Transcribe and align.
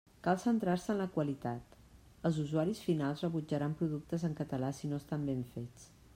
Cal 0.27 0.37
centrar-se 0.43 0.87
en 0.93 0.97
la 1.01 1.05
qualitat: 1.17 1.77
els 2.31 2.39
usuaris 2.45 2.81
finals 2.87 3.23
rebutjaran 3.27 3.77
productes 3.83 4.27
en 4.31 4.35
català 4.43 4.75
si 4.81 4.93
no 4.95 5.03
estan 5.05 5.31
ben 5.33 5.47
fets. 5.55 5.89